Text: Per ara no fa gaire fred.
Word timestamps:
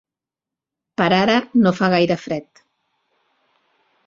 Per 1.01 1.09
ara 1.17 1.35
no 1.67 1.75
fa 1.81 1.91
gaire 1.95 2.19
fred. 2.23 2.65